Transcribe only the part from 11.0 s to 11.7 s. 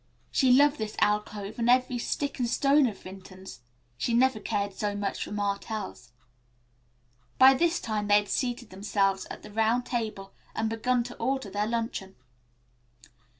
to order their